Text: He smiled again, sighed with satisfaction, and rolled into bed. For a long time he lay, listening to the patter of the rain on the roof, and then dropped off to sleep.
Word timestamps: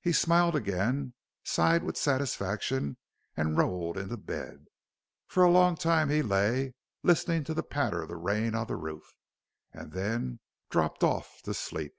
He 0.00 0.12
smiled 0.12 0.54
again, 0.54 1.14
sighed 1.42 1.82
with 1.82 1.96
satisfaction, 1.96 2.96
and 3.36 3.58
rolled 3.58 3.98
into 3.98 4.16
bed. 4.16 4.66
For 5.26 5.42
a 5.42 5.50
long 5.50 5.74
time 5.74 6.10
he 6.10 6.22
lay, 6.22 6.74
listening 7.02 7.42
to 7.42 7.54
the 7.54 7.64
patter 7.64 8.02
of 8.02 8.08
the 8.08 8.14
rain 8.16 8.54
on 8.54 8.68
the 8.68 8.76
roof, 8.76 9.16
and 9.72 9.90
then 9.90 10.38
dropped 10.70 11.02
off 11.02 11.42
to 11.42 11.54
sleep. 11.54 11.98